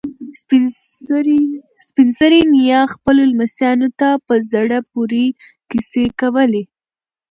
[1.89, 5.25] سپین سرې نیا خپلو لمسیانو ته په زړه پورې
[5.69, 6.63] کیسې کوي.